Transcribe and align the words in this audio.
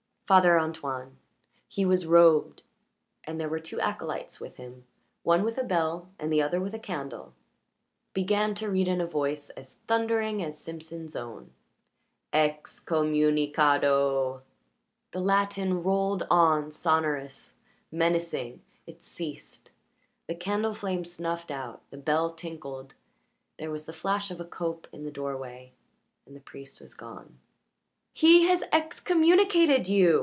Father 0.27 0.57
Antoine 0.57 1.17
he 1.67 1.83
was 1.83 2.05
robed, 2.05 2.61
and 3.25 3.37
there 3.37 3.49
were 3.49 3.59
two 3.59 3.81
acolytes 3.81 4.39
with 4.39 4.55
him, 4.55 4.85
one 5.23 5.43
with 5.43 5.57
a 5.57 5.63
bell 5.65 6.09
and 6.17 6.31
the 6.31 6.41
other 6.41 6.61
with 6.61 6.73
a 6.73 6.79
candle 6.79 7.33
began 8.13 8.55
to 8.55 8.69
read 8.71 8.87
in 8.87 9.01
a 9.01 9.05
voice 9.05 9.49
as 9.49 9.79
thundering 9.89 10.41
as 10.41 10.57
Simpson's 10.57 11.17
own. 11.17 11.51
"Excommunicado" 12.31 14.39
The 15.11 15.19
Latin 15.19 15.83
rolled 15.83 16.25
on, 16.31 16.71
sonorous, 16.71 17.55
menacing. 17.91 18.61
It 18.87 19.03
ceased; 19.03 19.71
the 20.29 20.35
candle 20.35 20.73
flame 20.73 21.03
snuffed 21.03 21.51
out, 21.51 21.81
the 21.89 21.97
bell 21.97 22.31
tinkled, 22.31 22.93
there 23.57 23.69
was 23.69 23.83
the 23.83 23.91
flash 23.91 24.31
of 24.31 24.39
a 24.39 24.45
cope 24.45 24.87
in 24.93 25.03
the 25.03 25.11
doorway, 25.11 25.73
and 26.25 26.33
the 26.33 26.39
priest 26.39 26.79
was 26.79 26.93
gone. 26.93 27.37
"He 28.13 28.43
has 28.47 28.61
excommunicated 28.73 29.87
you!" 29.89 30.19